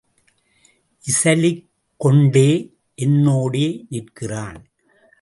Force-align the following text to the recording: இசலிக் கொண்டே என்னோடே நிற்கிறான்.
இசலிக் 1.03 1.65
கொண்டே 1.97 2.77
என்னோடே 3.01 3.85
நிற்கிறான். 3.89 4.65